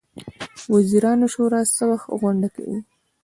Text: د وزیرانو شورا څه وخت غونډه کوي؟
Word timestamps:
د 0.57 0.65
وزیرانو 0.73 1.25
شورا 1.33 1.61
څه 1.75 1.83
وخت 1.91 2.07
غونډه 2.19 2.49
کوي؟ 2.55 2.77